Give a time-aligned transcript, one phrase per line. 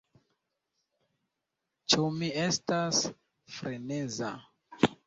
[1.93, 3.05] Ĉu mi estas
[3.61, 4.35] freneza?